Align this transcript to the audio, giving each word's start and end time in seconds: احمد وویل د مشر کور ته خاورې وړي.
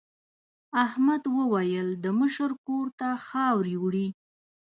احمد 0.85 1.23
وویل 1.39 1.89
د 2.03 2.05
مشر 2.19 2.51
کور 2.67 2.87
ته 2.99 3.09
خاورې 3.27 3.75
وړي. 3.83 4.07